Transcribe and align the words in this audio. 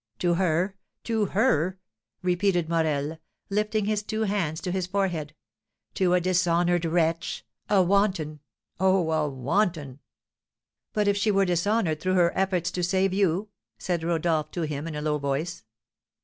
"To 0.17 0.33
her! 0.33 0.75
To 1.03 1.25
her!" 1.25 1.77
repeated 2.23 2.67
Morel, 2.67 3.19
lifting 3.51 3.85
his 3.85 4.01
two 4.01 4.21
hands 4.23 4.59
to 4.61 4.71
his 4.71 4.87
forehead, 4.87 5.35
"to 5.93 6.15
a 6.15 6.19
dishonoured 6.19 6.85
wretch! 6.85 7.45
A 7.69 7.83
wanton! 7.83 8.39
Oh, 8.79 9.11
a 9.11 9.29
wanton!" 9.29 9.99
"But, 10.91 11.07
if 11.07 11.17
she 11.17 11.29
were 11.29 11.45
dishonoured 11.45 11.99
through 11.99 12.15
her 12.15 12.35
efforts 12.35 12.71
to 12.71 12.83
save 12.83 13.13
you?" 13.13 13.49
said 13.77 14.01
Rodolph 14.03 14.49
to 14.53 14.63
him 14.63 14.87
in 14.87 14.95
a 14.95 15.03
low 15.03 15.19
voice. 15.19 15.65